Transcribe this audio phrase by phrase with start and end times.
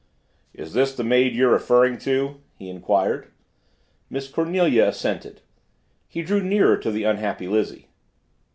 [0.55, 3.27] "This is the maid you referred to?" he inquired.
[4.09, 5.41] Miss Cornelia assented.
[6.07, 7.87] He drew nearer to the unhappy Lizzie.